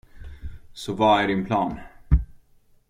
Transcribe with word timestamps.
Så 0.73 0.93
vad 0.93 1.21
är 1.23 1.27
din 1.27 1.45
plan? 1.45 1.79